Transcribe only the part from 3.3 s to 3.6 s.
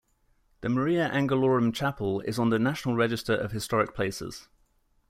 of